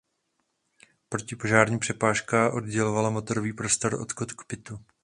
Protipožární 1.09 1.79
přepážka 1.79 2.53
oddělovala 2.53 3.09
motorový 3.09 3.53
prostor 3.53 4.01
od 4.01 4.13
kokpitu. 4.13 4.79